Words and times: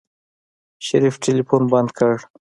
شريف 0.87 1.15
ټلفون 1.23 1.63
بند 1.71 1.89
کړ. 1.97 2.13